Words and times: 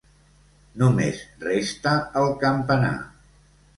Només 0.83 1.21
resta 1.45 1.93
el 2.23 2.33
campanar. 2.47 2.95